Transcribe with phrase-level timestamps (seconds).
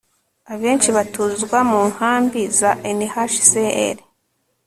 [0.53, 3.97] abenshi batuzwa mu nkambi za unhcr